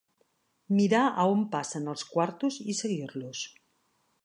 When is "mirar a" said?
0.77-1.25